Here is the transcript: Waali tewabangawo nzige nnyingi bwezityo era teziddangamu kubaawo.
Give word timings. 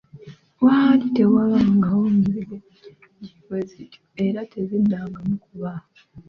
Waali 0.63 1.05
tewabangawo 1.15 2.05
nzige 2.17 2.55
nnyingi 2.63 3.35
bwezityo 3.45 4.01
era 4.25 4.39
teziddangamu 4.51 5.33
kubaawo. 5.43 5.89